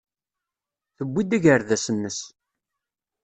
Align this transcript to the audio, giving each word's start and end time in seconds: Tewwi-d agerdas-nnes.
Tewwi-d 0.97 1.31
agerdas-nnes. 1.37 2.19